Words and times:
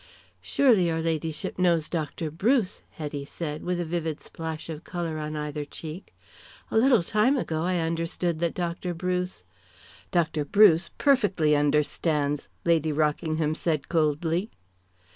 "Surely 0.41 0.87
your 0.87 0.99
ladyship 0.99 1.59
knows 1.59 1.87
Dr. 1.87 2.31
Bruce!" 2.31 2.81
Hetty 2.89 3.23
said 3.23 3.61
with 3.61 3.79
a 3.79 3.85
vivid 3.85 4.19
splash 4.19 4.67
of 4.67 4.83
colour 4.83 5.19
on 5.19 5.35
either 5.35 5.63
cheek 5.63 6.15
"A 6.71 6.77
little 6.79 7.03
time 7.03 7.37
ago 7.37 7.61
I 7.61 7.77
understood 7.77 8.39
that 8.39 8.55
Dr. 8.55 8.95
Bruce" 8.95 9.43
"Dr. 10.11 10.43
Bruce 10.43 10.89
perfectly 10.97 11.55
understands," 11.55 12.49
Lady 12.65 12.91
Rockingham 12.91 13.53
said 13.53 13.89
coldly. 13.89 14.49